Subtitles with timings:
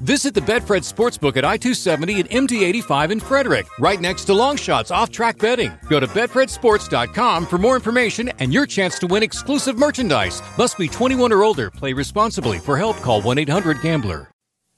[0.00, 4.32] Visit the Betfred Sportsbook at I 270 and MD 85 in Frederick, right next to
[4.32, 5.72] Longshots Off Track Betting.
[5.88, 10.40] Go to BetfredSports.com for more information and your chance to win exclusive merchandise.
[10.56, 11.70] Must be 21 or older.
[11.70, 12.58] Play responsibly.
[12.58, 14.30] For help, call 1 800 Gambler.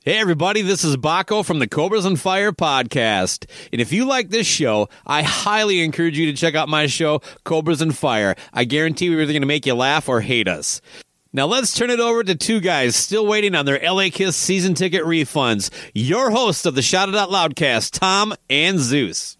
[0.02, 3.44] Hey, everybody, this is Baco from the Cobras and Fire podcast.
[3.70, 7.20] And if you like this show, I highly encourage you to check out my show,
[7.44, 8.34] Cobras and Fire.
[8.54, 10.80] I guarantee we're either going to make you laugh or hate us.
[11.32, 14.74] Now let's turn it over to two guys still waiting on their LA Kiss season
[14.74, 15.70] ticket refunds.
[15.94, 19.36] Your hosts of the Shout It Out Loudcast, Tom and Zeus.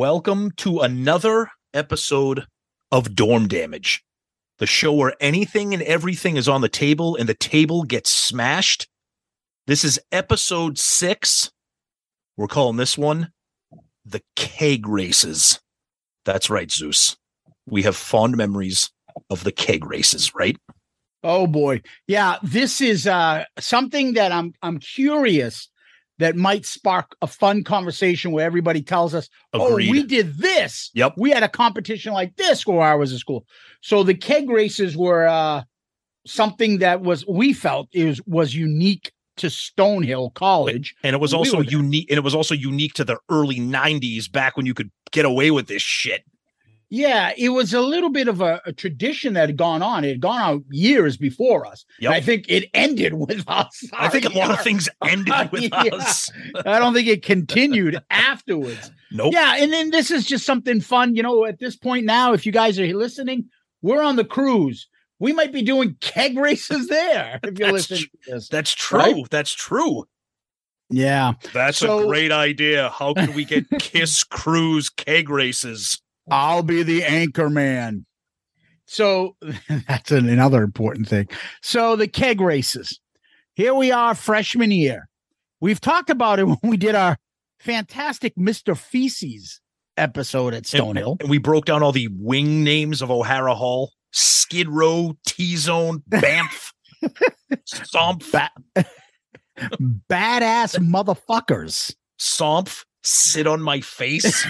[0.00, 2.46] Welcome to another episode
[2.90, 4.02] of Dorm Damage,
[4.58, 8.88] the show where anything and everything is on the table and the table gets smashed.
[9.66, 11.50] This is episode six.
[12.38, 13.32] We're calling this one
[14.06, 15.60] the Keg Races.
[16.24, 17.18] That's right, Zeus.
[17.66, 18.90] We have fond memories
[19.28, 20.56] of the keg races, right?
[21.22, 21.82] Oh boy.
[22.08, 25.69] Yeah, this is uh something that I'm I'm curious
[26.20, 30.90] that might spark a fun conversation where everybody tells us, "Oh, we did this.
[30.94, 31.14] Yep.
[31.16, 33.46] We had a competition like this where I was at school."
[33.80, 35.62] So the keg races were uh
[36.26, 40.94] something that was we felt is was unique to Stonehill College.
[41.02, 44.30] And it was also were- unique and it was also unique to the early 90s
[44.30, 46.22] back when you could get away with this shit.
[46.92, 50.04] Yeah, it was a little bit of a, a tradition that had gone on.
[50.04, 51.84] It had gone on years before us.
[52.00, 52.12] Yep.
[52.12, 53.84] I think it ended with us.
[53.92, 55.94] I think a lot of things ended with Yeah.
[55.94, 56.28] us.
[56.66, 58.90] I don't think it continued afterwards.
[59.12, 59.32] Nope.
[59.34, 61.14] Yeah, and then this is just something fun.
[61.14, 63.48] You know, at this point now, if you guys are listening,
[63.82, 64.88] we're on the cruise.
[65.20, 68.48] We might be doing keg races there if you're That's listening to this.
[68.48, 68.98] That's true.
[68.98, 69.30] Right?
[69.30, 70.06] That's true.
[70.88, 72.88] Yeah, That's So- a great idea.
[72.90, 76.00] How can we get Kiss Cruise keg races?
[76.30, 78.06] I'll be the anchor man.
[78.86, 79.36] So
[79.88, 81.28] that's an, another important thing.
[81.62, 83.00] So the keg races.
[83.54, 85.08] Here we are, freshman year.
[85.60, 87.16] We've talked about it when we did our
[87.58, 88.76] fantastic Mr.
[88.76, 89.60] Feces
[89.96, 91.20] episode at Stonehill.
[91.20, 93.92] And we broke down all the wing names of O'Hara Hall.
[94.12, 96.72] Skid Row, T Zone, Banff,
[97.64, 98.50] Somph, Ba-
[100.10, 101.94] badass motherfuckers.
[102.18, 104.44] Somph, sit on my face.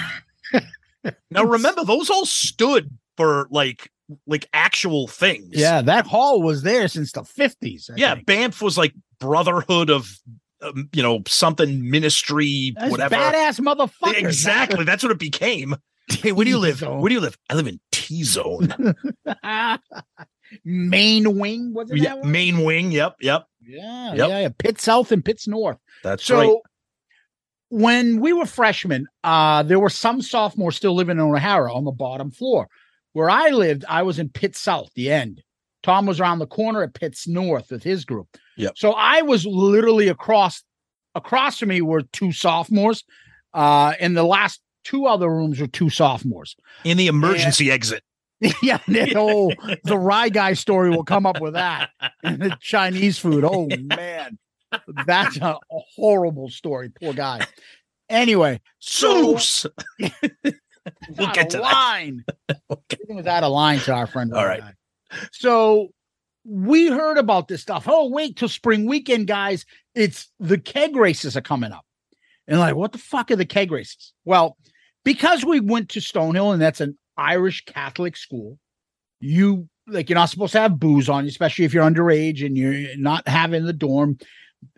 [1.31, 3.91] Now remember, those all stood for like
[4.27, 5.51] like actual things.
[5.53, 7.91] Yeah, that hall was there since the 50s.
[7.91, 8.27] I Yeah, think.
[8.27, 10.09] Banff was like Brotherhood of
[10.63, 13.15] um, you know, something ministry, That's whatever.
[13.17, 14.85] badass motherfucker Exactly.
[14.85, 15.77] That's what it became.
[16.11, 16.83] Hey, where do you live?
[16.83, 17.39] Where do you live?
[17.49, 18.75] I live in T Zone.
[20.65, 22.91] Main wing, was it yeah, main wing.
[22.91, 23.47] Yep, yep.
[23.63, 24.29] Yeah, Yep.
[24.29, 24.49] yeah, yeah.
[24.59, 25.79] Pitt South and Pitts North.
[26.03, 26.57] That's so right.
[27.71, 31.93] When we were freshmen, uh, there were some sophomores still living in O'Hara on the
[31.93, 32.69] bottom floor.
[33.13, 35.43] Where I lived, I was in Pitt South, the end.
[35.83, 38.29] Tom was around the corner at Pitts North with his group.
[38.57, 38.73] Yep.
[38.77, 40.63] So I was literally across
[41.15, 43.05] across from me were two sophomores.
[43.53, 46.55] Uh, and the last two other rooms were two sophomores.
[46.85, 48.05] In the emergency exit.
[48.63, 49.53] yeah, that whole
[49.85, 51.91] the rye guy story will come up with that.
[52.23, 53.45] And the Chinese food.
[53.45, 54.39] Oh man.
[55.07, 56.91] That's a, a horrible story.
[56.91, 57.47] Poor guy.
[58.09, 59.67] Anyway, so Zeus.
[59.99, 61.63] we'll get to that.
[61.63, 62.25] line.
[62.91, 64.33] Everything was out of line to our friend.
[64.35, 64.61] All right.
[64.61, 64.75] Guy.
[65.33, 65.89] So
[66.45, 67.85] we heard about this stuff.
[67.87, 69.65] Oh, wait till spring weekend, guys.
[69.95, 71.85] It's the keg races are coming up.
[72.49, 74.13] And like, what the fuck are the keg races?
[74.25, 74.57] Well,
[75.05, 78.59] because we went to Stonehill and that's an Irish Catholic school,
[79.21, 82.57] you like you're not supposed to have booze on you, especially if you're underage and
[82.57, 84.19] you're not having the dorm.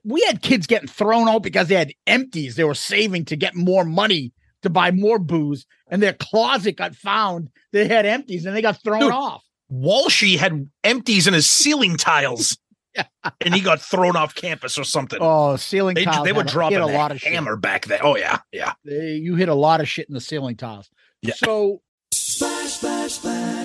[0.05, 3.55] We had kids getting thrown out because they had empties they were saving to get
[3.55, 4.33] more money
[4.63, 7.49] to buy more booze, and their closet got found.
[7.73, 9.13] They had empties, and they got thrown Dude.
[9.13, 9.43] off.
[9.73, 12.59] Walshy had empties in his ceiling tiles,
[13.41, 15.19] and he got thrown off campus or something.
[15.21, 16.25] Oh, ceiling they tiles.
[16.25, 17.33] they were dropping a lot of shit.
[17.33, 18.01] hammer back then.
[18.03, 18.75] Oh yeah, yeah.
[18.85, 20.91] They- you hit a lot of shit in the ceiling tiles.
[21.23, 21.35] Yeah.
[21.35, 21.81] So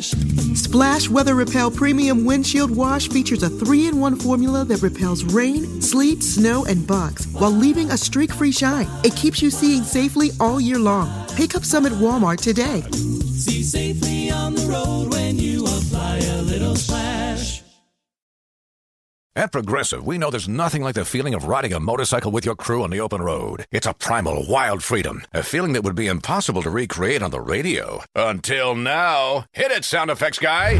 [0.02, 5.82] Splash Weather Repel Premium Windshield Wash features a three in one formula that repels rain,
[5.82, 8.88] sleet, snow, and bugs while leaving a streak free shine.
[9.04, 11.28] It keeps you seeing safely all year long.
[11.30, 12.82] Pick up some at Walmart today.
[12.92, 15.17] See safely on the road
[19.38, 22.56] At Progressive, we know there's nothing like the feeling of riding a motorcycle with your
[22.56, 23.68] crew on the open road.
[23.70, 27.40] It's a primal, wild freedom, a feeling that would be impossible to recreate on the
[27.40, 28.02] radio.
[28.16, 29.46] Until now.
[29.52, 30.78] Hit it, sound effects guy!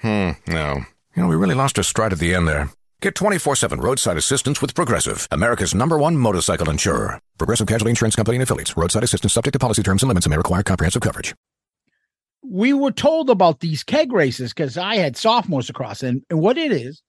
[0.00, 0.84] Hmm, no.
[1.16, 2.70] You know, we really lost our stride at the end there.
[3.02, 7.20] Get 24 7 roadside assistance with Progressive, America's number one motorcycle insurer.
[7.36, 8.76] Progressive Casualty Insurance Company and Affiliates.
[8.76, 11.34] Roadside assistance subject to policy terms and limits and may require comprehensive coverage.
[12.44, 16.56] we were told about these keg races because I had sophomores across, and, and what
[16.58, 17.02] it is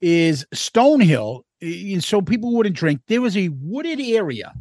[0.00, 1.42] is Stonehill.
[1.62, 3.00] eh, And so people wouldn't drink.
[3.06, 4.52] There was a wooded area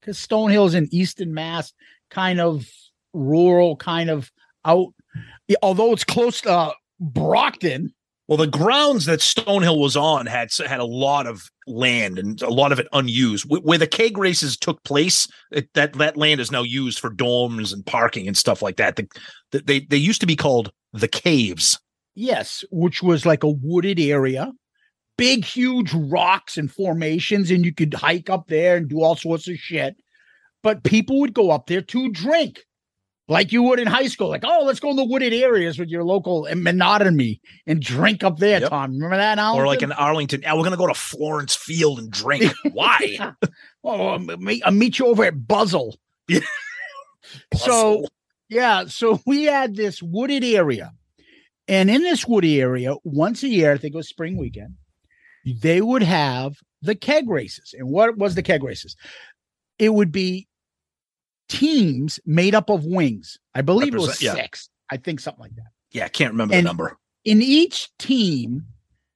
[0.00, 1.72] because Stonehill is in Easton, Mass,
[2.10, 2.68] kind of
[3.12, 4.32] rural, kind of
[4.64, 4.88] out.
[5.62, 7.92] Although it's close to uh, Brockton,
[8.28, 12.50] Well, the grounds that Stonehill was on had had a lot of land and a
[12.50, 13.46] lot of it unused.
[13.48, 17.72] Where the keg races took place, it, that that land is now used for dorms
[17.72, 18.96] and parking and stuff like that.
[18.96, 19.08] The,
[19.52, 21.78] the, they they used to be called the caves.
[22.14, 24.52] yes, which was like a wooded area,
[25.16, 29.48] big, huge rocks and formations, and you could hike up there and do all sorts
[29.48, 29.96] of shit.
[30.62, 32.64] But people would go up there to drink.
[33.30, 34.28] Like you would in high school.
[34.28, 38.38] Like, oh, let's go in the wooded areas with your local monotony and drink up
[38.38, 38.70] there, Yep.
[38.70, 38.92] Tom.
[38.94, 39.54] Remember that now?
[39.54, 42.50] Or like in Arlington, "Ah, we're gonna go to Florence Field and drink.
[42.72, 43.34] Why?
[43.84, 45.94] oh, I'll meet, I'll meet you over at Buzzell.
[46.28, 46.40] Yeah.
[47.54, 48.06] So,
[48.48, 50.92] yeah, so we had this wooded area.
[51.66, 54.76] And in this woody area, once a year, I think it was spring weekend,
[55.44, 57.74] they would have the keg races.
[57.78, 58.96] And what was the keg races?
[59.78, 60.48] It would be
[61.48, 63.38] teams made up of wings.
[63.54, 64.42] I believe it was Represent- yeah.
[64.42, 64.68] six.
[64.90, 65.66] I think something like that.
[65.92, 66.96] yeah, I can't remember And- the number.
[67.24, 68.64] In each team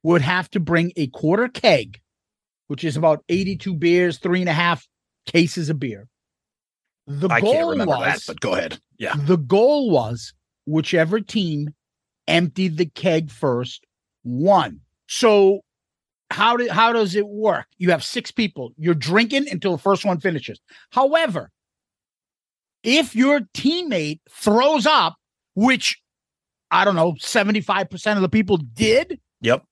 [0.03, 1.99] would have to bring a quarter keg,
[2.67, 4.87] which is about 82 beers, three and a half
[5.25, 6.07] cases of beer.
[7.07, 8.79] The I goal can't remember was, that, but go ahead.
[8.99, 9.15] Yeah.
[9.17, 10.33] the goal was
[10.65, 11.73] whichever team
[12.27, 13.83] emptied the keg first
[14.23, 14.81] won.
[15.07, 15.61] So
[16.29, 17.65] how do, how does it work?
[17.77, 18.73] You have six people.
[18.77, 20.59] You're drinking until the first one finishes.
[20.91, 21.51] However,
[22.83, 25.15] if your teammate throws up,
[25.55, 25.99] which
[26.71, 29.63] I don't know, 75% of the people did, Yep.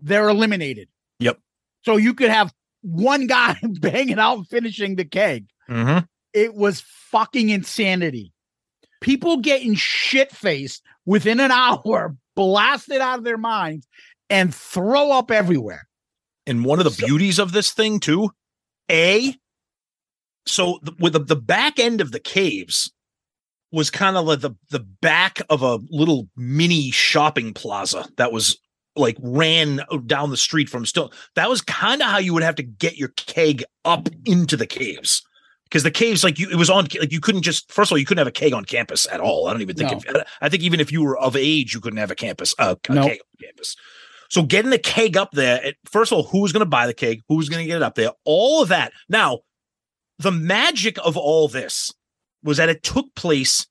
[0.00, 0.88] they're eliminated.
[1.18, 1.38] Yep.
[1.84, 5.46] So you could have one guy banging out finishing the keg.
[5.70, 6.04] Mm-hmm.
[6.34, 8.32] It was fucking insanity.
[9.00, 13.86] People getting shit faced within an hour, blasted out of their minds,
[14.30, 15.88] and throw up everywhere.
[16.46, 18.30] And one of the So- beauties of this thing too,
[18.90, 19.34] a
[20.46, 22.92] so the, with the, the back end of the caves
[23.70, 28.58] was kind of like the the back of a little mini shopping plaza that was
[28.96, 32.56] like ran down the street from still that was kind of how you would have
[32.56, 35.22] to get your keg up into the caves
[35.64, 37.98] because the caves like you it was on like you couldn't just first of all
[37.98, 40.20] you couldn't have a keg on campus at all i don't even think No.
[40.20, 42.74] if, i think even if you were of age you couldn't have a campus uh,
[42.88, 43.06] a No.
[43.08, 43.76] keg on campus
[44.28, 46.94] so getting the keg up there, first of all, who was going to buy the
[46.94, 47.20] keg?
[47.28, 48.12] Who was going to get it up there?
[48.24, 48.94] All of that.
[49.06, 49.40] Now,
[50.18, 51.92] the magic of all this
[52.42, 53.66] was that it took place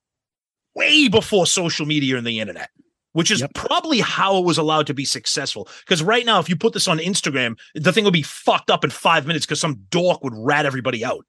[0.75, 2.69] way before social media and the internet,
[3.13, 3.53] which is Yep.
[3.53, 5.67] probably how it was allowed to be successful.
[5.85, 8.83] Because right now, if you put this on Instagram, the thing would be fucked up
[8.83, 11.25] in five minutes because some dork would rat everybody out.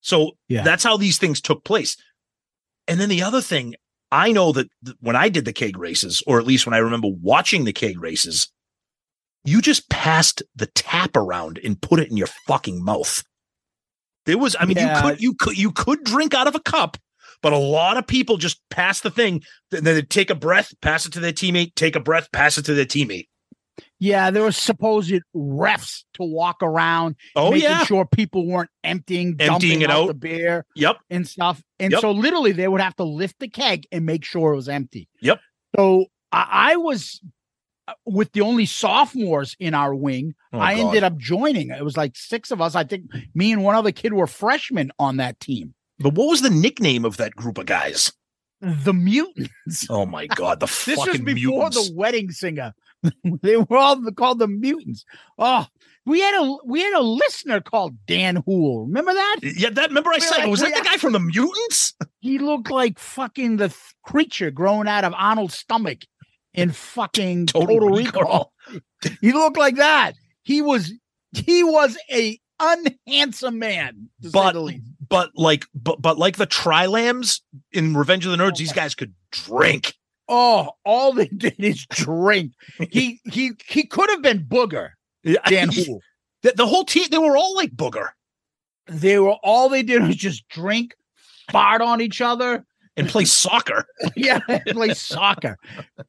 [0.00, 0.62] So Yeah.
[0.62, 1.96] that's how these things took place.
[2.88, 3.74] And then the other thing,
[4.10, 6.78] I know that th- when I did the keg races, or at least when I
[6.78, 8.48] remember watching the keg races,
[9.44, 13.22] you just passed the tap around and put it in your fucking mouth.
[14.26, 14.96] There was, I mean, Yeah.
[14.96, 16.96] you could, you could, you could drink out of a cup,
[17.42, 19.42] but a lot of people just pass the thing.
[19.70, 22.64] Then they take a breath, pass it to their teammate, take a breath, pass it
[22.66, 23.28] to their teammate.
[23.98, 29.36] Yeah, there was supposed refs to walk around, Oh making yeah, sure people weren't emptying,
[29.38, 30.06] Emptying dumping it out out.
[30.08, 31.62] the beer yep, and stuff.
[31.78, 32.00] And Yep.
[32.00, 35.08] so literally they would have to lift the keg and make sure it was empty.
[35.20, 35.40] Yep.
[35.76, 37.20] So I, I was
[38.06, 40.34] with the only sophomores in our wing.
[40.52, 40.86] Oh, I God.
[40.86, 41.70] ended up joining.
[41.70, 42.74] It was like six of us.
[42.74, 45.74] I think me and one other kid were freshmen on that team.
[45.98, 48.12] But what was the nickname of that group of guys?
[48.62, 49.86] The mutants.
[49.88, 51.88] Oh my god, the This was before mutants.
[51.88, 52.74] the wedding singer.
[53.42, 55.04] they were all called the mutants.
[55.38, 55.66] Oh,
[56.04, 58.84] we had a we had a listener called Dan Hool.
[58.86, 59.36] Remember that?
[59.42, 61.94] Yeah, that remember I said like- was that the guy from the mutants?
[62.20, 66.00] He looked like fucking the th- creature growing out of Arnold's stomach
[66.54, 68.52] in fucking Total Total, Recall.
[68.68, 68.82] Recall.
[69.20, 70.14] he looked like that.
[70.42, 70.92] He was
[71.32, 74.10] he was a unhandsome man.
[74.32, 74.56] But
[75.08, 77.42] but like but but like the Tri-Lambs
[77.72, 79.94] in Revenge of the Nerds, these oh, guys could drink.
[80.28, 82.52] oh, all they did is drink.
[82.90, 84.90] He he he could have been Booger.
[85.46, 86.00] Dan Hool.
[86.42, 88.08] the, the whole team, they were all like booger
[88.86, 90.94] They were all they did was just drink,
[91.50, 92.64] fart on each other,
[92.96, 93.86] and play soccer.
[94.16, 95.56] yeah, play soccer.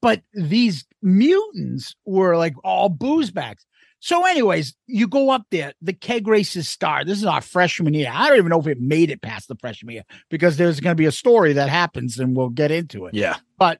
[0.02, 3.66] But these mutants were like all booze bags.
[4.04, 7.06] So, anyways, you go up there, the keg races start.
[7.06, 8.10] This is our freshman year.
[8.12, 10.92] I don't even know if it made it past the freshman year because there's going
[10.96, 13.14] to be a story that happens and we'll get into it.
[13.14, 13.38] Yeah.
[13.60, 13.80] But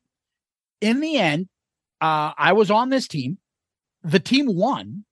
[0.80, 1.50] in the end,
[2.02, 3.40] uh, I was on this team.
[4.04, 5.06] The team won.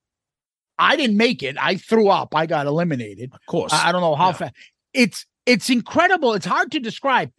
[0.77, 1.57] I didn't make it.
[1.59, 2.35] I threw up.
[2.35, 3.31] I got eliminated.
[3.33, 3.73] Of course.
[3.73, 4.33] I I don't know how Yeah.
[4.33, 4.55] fast.
[4.93, 6.35] It's it's incredible.
[6.35, 7.31] It's hard to describe.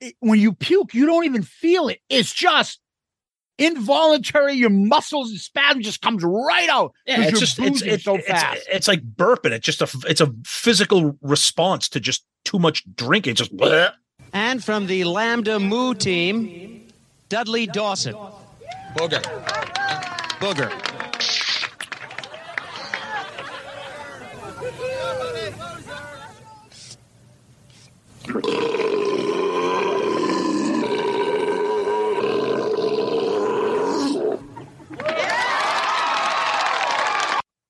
[0.00, 2.00] It- when you puke, you don't even feel it.
[2.08, 2.80] It's just
[3.58, 4.54] involuntary.
[4.54, 6.92] Your muscles and spasm just comes right out.
[7.06, 8.66] yeah, 'cause it's just it's, it's so it's, fast.
[8.70, 9.50] it's like burping.
[9.52, 13.34] It's just a it's a physical response to just too much drinking.
[13.34, 13.92] Just bleh.
[14.32, 16.86] And from the Lambda Mu team,
[17.28, 18.14] Dudley Dawson.
[18.94, 19.22] Booger.
[20.40, 20.70] Booger.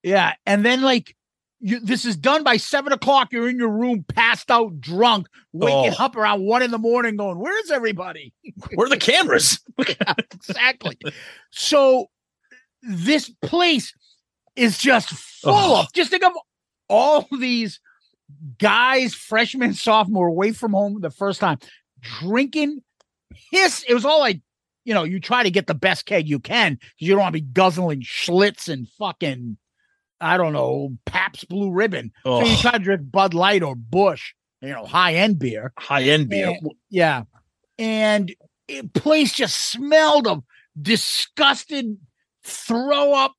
[0.09, 1.15] Yeah, and then like
[1.61, 3.33] you, this is done by seven o'clock.
[3.33, 6.05] You're in your room, passed out, drunk, waking Oh.
[6.05, 8.33] up around one in the morning, going, "Where's everybody?"
[8.75, 9.61] Where are the cameras?
[9.79, 10.99] exactly.
[11.51, 12.07] So
[12.83, 13.93] this place
[14.57, 15.85] is just full Ugh.
[15.87, 16.33] of just think of
[16.89, 17.81] all these
[18.59, 21.59] guys, freshmen, sophomore, away from home the first time,
[22.01, 22.83] drinking
[23.53, 23.85] piss.
[23.89, 24.41] It was all like,
[24.85, 27.35] you know, you try to get the best keg you can because you don't want
[27.35, 29.59] to be guzzling Schlitz and fucking,
[30.21, 32.13] I don't know, Pabst Blue Ribbon.
[32.25, 35.73] So you try to drink Bud Light or Busch, you know, high end beer.
[35.79, 36.49] High end beer.
[36.61, 37.23] And- yeah.
[37.79, 38.35] And
[38.67, 40.43] it place just smelled of
[40.81, 41.97] disgusted
[42.43, 43.33] throw up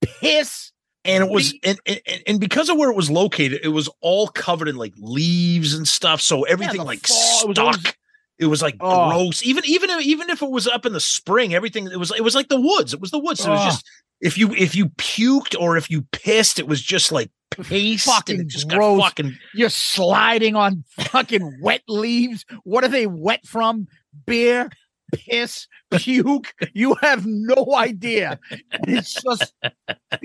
[0.00, 0.72] piss.
[1.04, 4.28] and it was and, and and because of where it was located, it was all
[4.28, 6.20] covered in like leaves and stuff.
[6.20, 7.96] So everything the like fall- it was stuck.
[8.38, 9.10] It was like Oh.
[9.10, 9.44] gross.
[9.44, 12.22] Even even if- even if it was up in the spring, everything it was it
[12.22, 12.94] was like the woods.
[12.94, 13.40] It was the woods.
[13.40, 13.64] So it was Oh.
[13.70, 13.86] just
[14.20, 18.06] if you if you puked or if you pissed, it was just like paste.
[18.06, 18.98] and Fucking just gross.
[18.98, 22.44] got fucking You're sliding on fucking wet leaves.
[22.64, 23.86] What are they wet from?
[24.26, 24.70] Beer,
[25.12, 26.52] piss, puke.
[26.74, 28.38] You have no idea.
[28.86, 29.52] It's just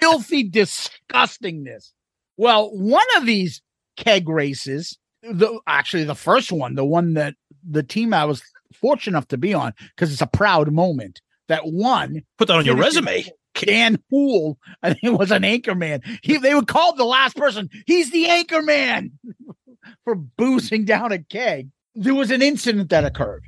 [0.01, 1.91] filthy disgustingness.
[2.37, 3.61] Well, one of these
[3.97, 7.35] keg races, the actually the first one, the one that
[7.67, 11.61] the team I was fortunate enough to be on, because it's a proud moment that
[11.65, 13.25] one put that on your resume.
[13.61, 16.01] Dan Hool, I think it was an anchor man.
[16.21, 19.11] He they would call the last person, he's the anchor man
[20.03, 21.69] for boozing down a keg.
[21.95, 23.45] There was an incident that occurred.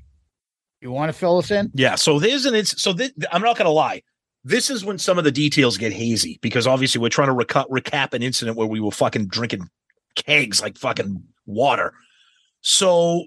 [0.82, 1.72] You want to fill us in?
[1.74, 1.96] Yeah.
[1.96, 2.96] So there's an it's so
[3.32, 4.04] I'm not gonna lie.
[4.44, 7.70] This is when some of the details get hazy because obviously we're trying to reca-
[7.70, 9.70] recap an incident where we were fucking drinking
[10.16, 11.94] kegs like fucking water.
[12.62, 13.26] So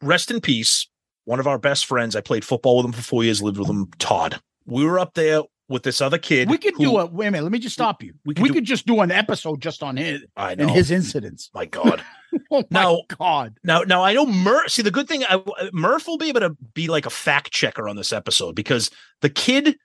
[0.00, 0.88] rest in peace.
[1.24, 2.14] One of our best friends.
[2.14, 4.40] I played football with him for four years, lived with him, Todd.
[4.64, 6.48] We were up there with this other kid.
[6.48, 8.14] We could who- do a wait a minute, let me just stop you.
[8.24, 10.62] we We could could, just do an episode just on his I know.
[10.64, 11.50] and his incidents.
[11.54, 12.02] my God.
[12.50, 13.58] Oh my Now- god.
[13.64, 14.70] Now, now I know Murph.
[14.70, 17.50] See, the good thing, I, uh, Murph will be able to be like a fact
[17.50, 18.90] checker on this episode because
[19.22, 19.76] the kid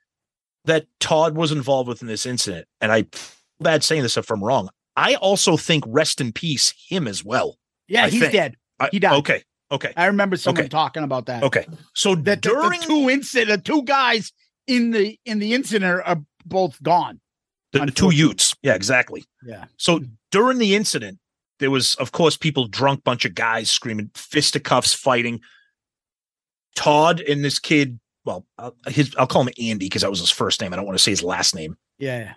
[0.66, 3.06] that Todd was involved with in this incident, and I
[3.58, 4.68] bad saying this if I'm wrong.
[4.96, 7.58] I also think rest in peace him as well.
[7.88, 8.56] Yeah, I he's think- dead.
[8.90, 9.14] He died.
[9.20, 10.68] Okay, okay, I remember someone Okay.
[10.68, 11.42] talking about that.
[11.44, 11.66] okay.
[11.94, 14.30] So That the- during the two incident, the two guys
[14.66, 17.20] in the in the incident are both gone.
[17.72, 18.14] the, the two.
[18.14, 19.24] Utes, yeah, exactly.
[19.44, 19.64] Yeah.
[19.76, 20.00] So
[20.30, 21.18] during the incident,
[21.58, 25.40] there was, of course, people drunk, bunch of guys screaming, fisticuffs, fighting.
[26.74, 30.30] Todd and this kid, well, uh, his I'll call him Andy because that was his
[30.30, 30.72] first name.
[30.72, 31.76] I don't want to say his last name.
[31.98, 32.34] Yeah.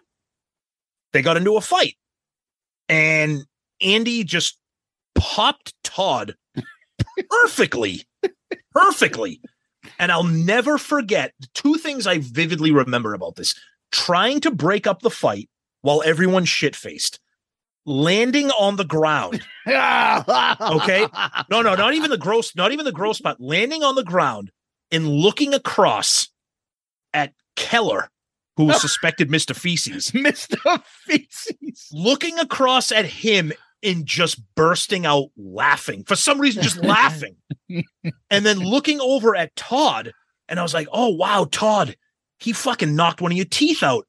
[1.13, 1.95] They got into a fight,
[2.89, 3.45] and
[3.81, 4.59] Andy just
[5.15, 6.35] popped Todd
[7.29, 8.03] perfectly,
[8.73, 9.41] perfectly.
[9.99, 13.55] And I'll never forget two things I vividly remember about this:
[13.91, 15.49] trying to break up the fight
[15.81, 17.19] while everyone's shit faced,
[17.85, 19.41] landing on the ground.
[19.67, 21.07] okay.
[21.49, 23.39] No, no, not even the gross, not even the gross spot.
[23.39, 24.51] Landing on the ground
[24.91, 26.29] and looking across
[27.13, 28.09] at Keller
[28.57, 29.55] who was suspected Mr.
[29.55, 30.83] Feces, Mr.
[30.83, 31.89] Feces.
[31.91, 33.51] looking across at him
[33.85, 37.35] and just bursting out laughing for some reason, just laughing.
[38.29, 40.11] And then looking over at Todd,
[40.47, 41.95] and I was like, oh, wow, Todd,
[42.39, 44.05] he fucking knocked one of your teeth out.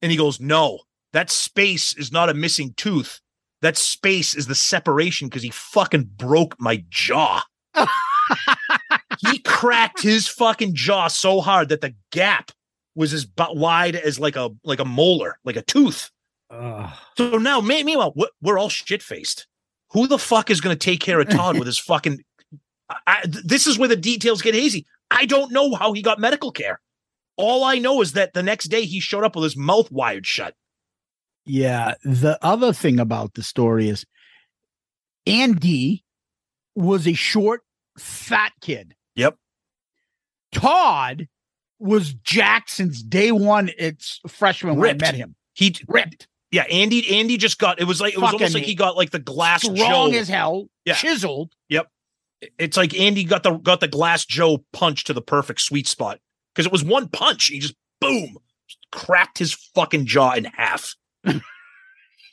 [0.00, 0.80] And he goes, no,
[1.12, 3.20] that space is not a missing tooth.
[3.60, 7.42] That space is the separation because he fucking broke my jaw.
[9.18, 12.52] he cracked his fucking jaw so hard that the gap
[12.94, 16.10] was as wide as like a like a molar, like a tooth.
[16.50, 19.46] So now, meanwhile, we're, all shit faced.
[19.92, 22.22] Who the fuck is going to take care of Todd with his fucking?
[23.06, 24.86] I, this is where the details get hazy.
[25.10, 26.80] I don't know how he got medical care.
[27.36, 30.26] All I know is that the next day he showed up with his mouth wired
[30.26, 30.54] shut.
[31.44, 31.94] Yeah.
[32.02, 34.04] The other thing about the story is
[35.26, 36.04] Andy
[36.74, 37.62] was a short,
[37.98, 38.94] fat kid.
[39.16, 39.36] Yep.
[40.52, 41.28] Todd
[41.78, 43.70] was Jackson's day one.
[43.78, 45.34] It's freshman when I met him.
[45.54, 48.74] He Ripped, yeah, Andy Andy just got it was like it was almost like he
[48.74, 50.18] got like the glass strong Joe.
[50.18, 50.94] as hell, Yeah.
[50.94, 51.52] chiseled.
[51.68, 51.88] Yep.
[52.58, 56.20] It's like Andy got the got the glass Joe punch to the perfect sweet spot
[56.54, 57.46] because it was one punch.
[57.46, 58.38] He just boom
[58.92, 61.42] cracked his fucking jaw in half in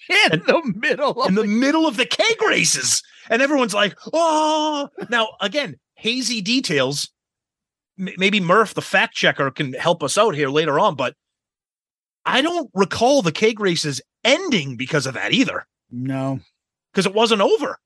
[0.10, 5.30] the middle of in the middle of the keg races, and everyone's like, "Oh!" Now
[5.42, 7.10] again, hazy details.
[8.00, 11.16] M- maybe Murph, the fact checker, can help us out here later on, but
[12.26, 16.40] I don't recall the keg races ending because of that either, no.
[16.92, 17.78] because it wasn't over.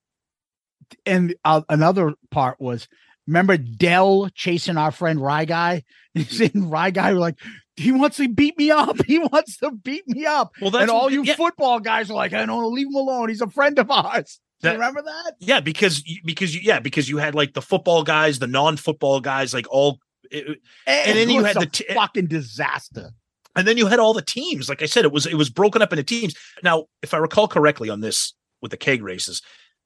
[1.06, 2.88] And uh, another part was
[3.28, 5.84] remember Dell chasing our friend Rye Guy?
[6.14, 7.38] He's in Rye Guy were like,
[7.76, 8.98] he wants to beat me up.
[9.06, 10.52] He wants to beat me up.
[10.62, 11.36] Well, that's and all you yeah.
[11.36, 13.30] football guys are like, I don't want to leave him alone.
[13.30, 14.40] He's a friend of ours.
[14.62, 15.34] That- remember that?
[15.40, 19.22] Yeah, because you- because you, yeah, because you had like the football guys, the non-football
[19.22, 20.00] guys, like all,
[20.32, 23.12] it- And then you had the t- fucking disaster.
[23.60, 24.70] And then you had all the teams.
[24.70, 26.34] Like I said, it was it was broken up into teams.
[26.64, 29.42] Now, if I recall correctly on this with the keg races,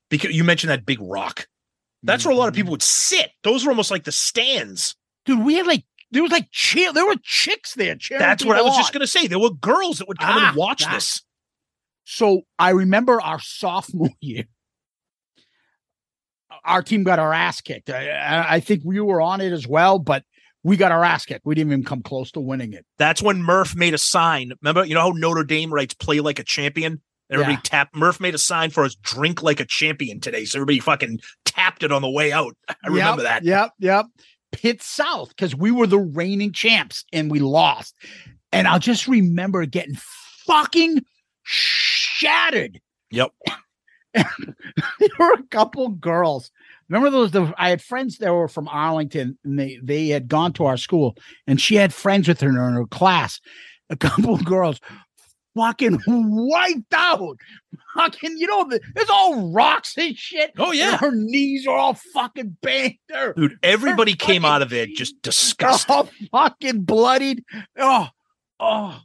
[0.10, 1.48] because you mentioned that big rock,
[2.04, 3.32] that's where a lot of people would sit.
[3.44, 4.96] Those were almost like the stands.
[5.26, 6.94] Dude, we had like there was like cheer.
[6.94, 7.98] There were chicks there.
[8.18, 9.28] That's what I was just gonna say.
[9.28, 10.94] There were girls that would come Ah, and watch ah.
[10.94, 11.22] this.
[12.06, 14.44] So I remember our sophomore year.
[16.66, 17.90] Our team got our ass kicked.
[17.90, 20.24] I- I, I think we were on it as well, but
[20.64, 21.46] we got our ass kicked.
[21.46, 22.86] We didn't even come close to winning it.
[22.98, 24.54] That's when Murph made a sign.
[24.62, 27.60] Remember, you know how Notre Dame writes "play like a champion." Everybody Yeah.
[27.64, 27.96] tapped.
[27.96, 31.84] Murph made a sign for us "drink like a champion" today, so everybody fucking tapped
[31.84, 32.56] it on the way out.
[32.70, 33.44] I remember Yep, that.
[33.44, 34.06] Yep, yep.
[34.52, 37.96] Pitt South because we were the reigning champs and we lost.
[38.52, 39.96] And I'll just remember getting
[40.46, 41.00] fucking
[41.44, 42.80] shattered.
[43.10, 43.32] Yep.
[44.14, 44.26] there
[45.20, 46.52] were a couple girls.
[46.90, 47.32] Remember those?
[47.32, 50.78] The, I had friends that were from Arlington, and they they had gone to our
[50.78, 51.16] school,
[51.48, 53.40] and she had friends with her in her class.
[53.90, 54.80] A couple of girls,
[55.56, 57.38] fucking wiped out.
[57.96, 60.52] Fucking, you know, the, there's all rocks and shit.
[60.58, 60.92] Oh, yeah.
[60.92, 62.98] and her knees are all fucking banged.
[63.12, 65.92] Her Dude, everybody came out of there just disgusted.
[65.92, 67.44] all fucking bloodied.
[67.78, 68.08] Oh,
[68.60, 69.00] oh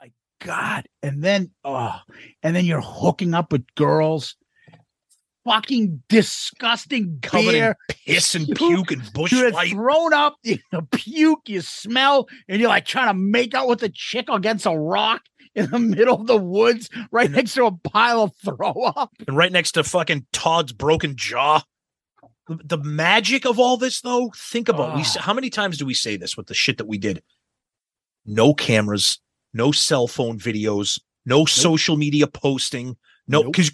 [0.00, 0.86] my god!
[1.02, 1.96] And then, oh,
[2.42, 4.36] and then you're hooking up with girls.
[5.44, 7.76] Fucking disgusting Covered in beer.
[8.06, 9.72] Piss and puke and Busch You're light.
[9.72, 10.58] thrown up, you
[10.92, 14.76] puke, you smell, and you're like trying to make out with a chick against a
[14.76, 15.22] rock
[15.54, 19.12] in the middle of the woods, right next to a pile of throw up.
[19.26, 21.62] and right next to fucking Todd's broken jaw.
[22.46, 25.02] The, the magic of all this, though, think about we.
[25.02, 25.20] Ah.
[25.20, 27.22] How many times do we say this with the shit that we did?
[28.26, 29.20] No cameras,
[29.54, 33.42] no cell phone videos, no social media posting, no.
[33.42, 33.52] Nope.
[33.52, 33.70] Because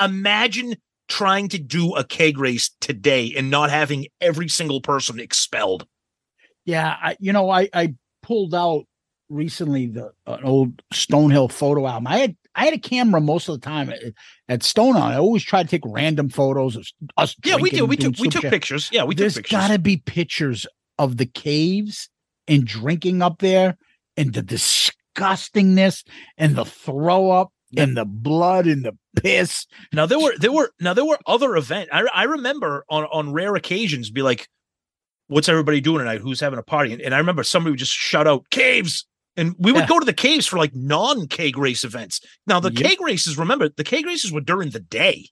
[0.00, 0.76] imagine
[1.08, 5.86] trying to do a keg race today and not having every single person expelled.
[6.64, 8.84] Yeah, I, you know, I I pulled out
[9.28, 12.06] recently the an old Stonehill photo album.
[12.06, 14.00] I had I had a camera most of the time at,
[14.48, 15.00] at Stonehill.
[15.00, 16.86] I always try to take random photos of
[17.16, 17.34] us.
[17.44, 17.82] Yeah, we did.
[17.82, 18.52] We took we took shit.
[18.52, 18.90] pictures.
[18.92, 19.58] Yeah, we There's took pictures.
[19.58, 20.66] got to be pictures
[20.98, 22.08] of the caves
[22.46, 23.76] and drinking up there,
[24.16, 26.04] and the disgustingness,
[26.36, 29.66] and the throw up, and the blood, and the piss.
[29.92, 31.90] Now there were there were now there were other events.
[31.92, 34.48] I I remember on on rare occasions be like,
[35.28, 36.20] "What's everybody doing tonight?
[36.20, 39.06] Who's having a party?" And, and I remember somebody would just shout out caves,
[39.36, 39.86] and we would Yeah.
[39.88, 42.20] go to the caves for like non keg race events.
[42.46, 42.82] Now the Yep.
[42.82, 45.28] keg races, remember the keg races were during the day.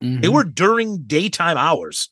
[0.00, 0.32] They Mhm.
[0.32, 2.08] were during daytime hours.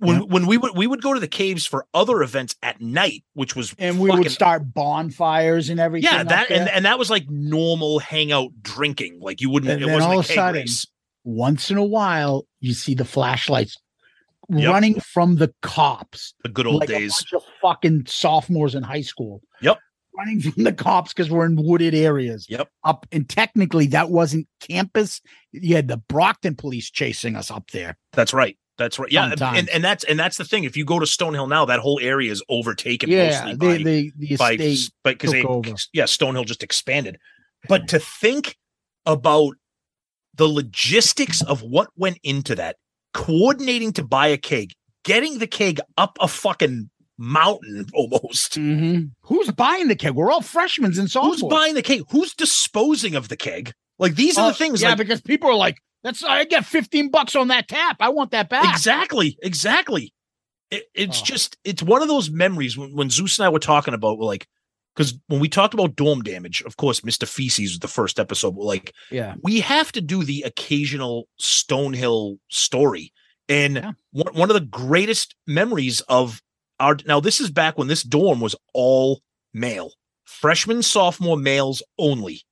[0.00, 3.22] When when we would we would go to the caves for other events at night,
[3.34, 6.10] which was and we fucking- would start bonfires and everything.
[6.10, 9.20] yeah that and, and that was like normal hangout drinking.
[9.20, 10.86] Like you wouldn't And it then wasn't all of a sudden, race.
[11.24, 13.76] once in a while you see the flashlights
[14.52, 14.72] Yep.
[14.72, 17.12] running from the cops The good old like days.
[17.20, 19.78] a bunch of fucking sophomores in high school Yep.
[20.16, 22.46] running from the cops because we're in wooded areas.
[22.48, 22.68] Yep.
[22.84, 25.20] Up and technically that wasn't campus.
[25.52, 27.96] You had the Brockton police chasing us up there.
[28.12, 28.56] That's right.
[28.80, 29.12] That's right.
[29.12, 29.58] Yeah, Sometimes.
[29.58, 30.64] and, and that's and that's the thing.
[30.64, 34.36] If you go to Stonehill now, that whole area is overtaken yeah, by, they, the
[34.36, 34.90] by estate.
[35.04, 35.74] because they over.
[35.92, 37.18] yeah Stonehill just expanded.
[37.68, 38.56] But to think
[39.04, 39.52] about
[40.34, 42.76] the logistics of what went into that,
[43.12, 44.72] coordinating to buy a keg,
[45.04, 46.88] getting the keg up a fucking
[47.18, 48.54] mountain almost.
[48.58, 49.10] Mhm.
[49.24, 50.12] Who's buying the keg?
[50.14, 51.34] We're all freshmen in sophomore.
[51.34, 52.02] Who's buying the keg?
[52.10, 53.72] Who's disposing of the keg?
[53.98, 54.80] Like these are Uh, the things.
[54.80, 57.96] Yeah, like, because people are like, "That's I get fifteen bucks on that tap.
[58.00, 60.12] I want that back." Exactly, exactly.
[60.70, 61.24] It, it's Oh.
[61.24, 64.26] just it's one of those memories when, when Zeus and I were talking about we're
[64.26, 64.46] like
[64.94, 67.26] because when we talked about dorm damage, of course, Mr.
[67.26, 68.54] Feces was the first episode.
[68.56, 69.34] We're like, Yeah.
[69.42, 73.12] we have to do the occasional Stonehill story.
[73.48, 73.92] And Yeah.
[74.12, 76.40] one, one of the greatest memories of
[76.80, 79.22] our now, this is back when this dorm was all
[79.54, 79.92] male,
[80.24, 82.42] freshman, sophomore males only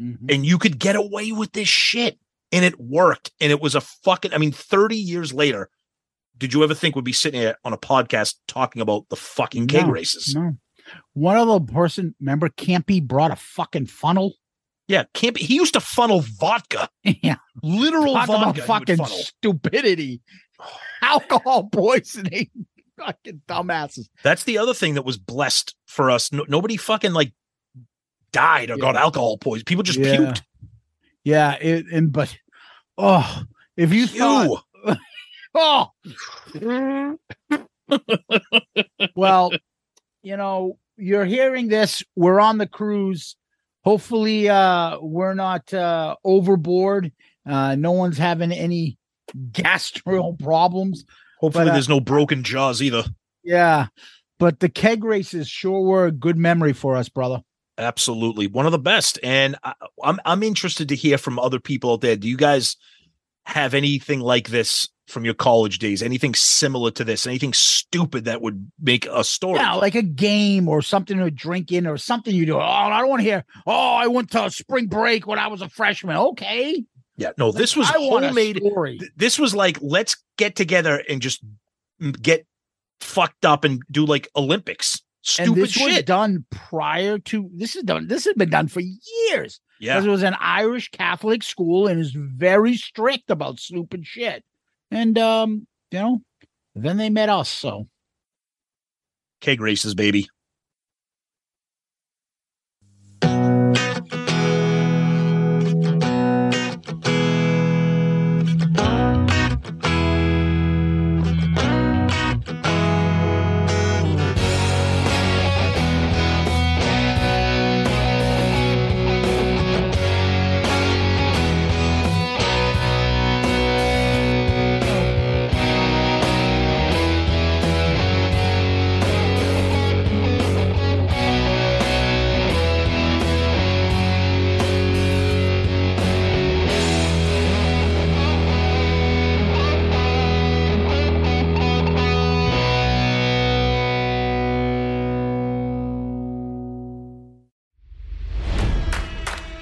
[0.00, 0.30] Mhm.
[0.32, 2.18] and you could get away with this shit
[2.52, 5.68] and it worked and it was a fucking i mean 30 years later
[6.38, 9.66] did you ever think we'd be sitting here on a podcast talking about the fucking
[9.66, 10.56] keg No, races No.
[11.12, 14.34] One other person, remember Campy brought a fucking funnel.
[14.88, 17.36] yeah can't he used to funnel vodka yeah.
[17.62, 20.20] literal Talk vodka fucking stupidity.
[21.02, 22.50] Alcohol poisoning.
[22.98, 24.08] fucking dumbasses.
[24.22, 27.32] that's the other thing that was blessed for us no, nobody fucking like
[28.32, 30.16] died or got alcohol poison people just Yeah.
[30.16, 30.42] puked
[31.24, 32.36] Yeah, it, and but
[33.02, 33.42] oh,
[33.76, 34.64] if you thought
[35.54, 35.90] oh
[39.14, 39.52] well,
[40.22, 42.02] you know, you're hearing this.
[42.16, 43.36] We're on the cruise.
[43.84, 47.12] Hopefully, uh, we're not uh overboard.
[47.44, 48.98] Uh, no one's having any
[49.52, 51.04] gastro problems.
[51.40, 53.04] hopefully But, uh, there's no broken jaws either
[53.42, 53.88] Yeah,
[54.38, 57.42] but the keg races sure were a good memory for us, brother.
[57.82, 59.18] Absolutely, one of the best.
[59.22, 62.16] And I, I'm I'm interested to hear from other people out there.
[62.16, 62.76] Do you guys
[63.44, 66.02] have anything like this from your college days?
[66.02, 67.26] Anything similar to this?
[67.26, 69.58] Anything stupid that would make a story?
[69.58, 72.56] Yeah, like a game or something to drink in or something you do.
[72.56, 73.44] Oh, I don't want to hear.
[73.66, 76.16] Oh, I went to spring break when I was a freshman.
[76.16, 76.84] Okay,
[77.16, 78.58] Yeah, no, this was I homemade.
[78.58, 79.00] story.
[79.16, 81.42] This was like let's get together and just
[82.22, 82.46] get
[83.00, 85.02] fucked up and do like Olympics.
[85.38, 86.06] And Stupid this was shit.
[86.06, 88.08] done prior to this is done.
[88.08, 89.60] This has been done for years.
[89.78, 94.44] Yeah, because it was an Irish Catholic school and is very strict about stupid shit.
[94.90, 96.22] And um, you know,
[96.74, 97.48] then they met us.
[97.48, 97.88] So
[99.40, 100.28] keg races, baby.